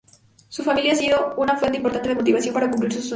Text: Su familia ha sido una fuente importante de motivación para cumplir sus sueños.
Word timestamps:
Su 0.49 0.63
familia 0.63 0.93
ha 0.93 0.95
sido 0.95 1.35
una 1.37 1.57
fuente 1.57 1.77
importante 1.77 2.09
de 2.09 2.15
motivación 2.15 2.55
para 2.55 2.71
cumplir 2.71 2.91
sus 2.91 3.01
sueños. 3.03 3.09